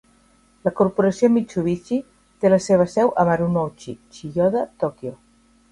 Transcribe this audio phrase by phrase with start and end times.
[0.67, 1.99] La corporació Mitsubishi
[2.45, 5.17] té la seva seu a Marunouchi, Chiyoda, Tòquio.